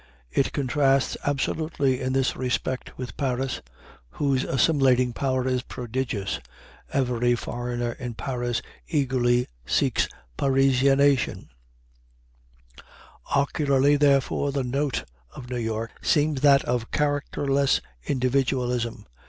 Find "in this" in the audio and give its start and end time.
2.01-2.35